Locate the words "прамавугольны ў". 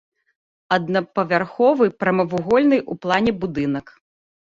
2.03-2.93